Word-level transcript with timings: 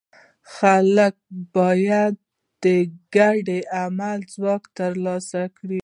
خلک 0.57 1.15
باید 1.55 2.13
د 2.63 2.65
ګډ 3.15 3.47
عمل 3.81 4.19
ځواک 4.33 4.63
ترلاسه 4.79 5.41
کړي. 5.57 5.79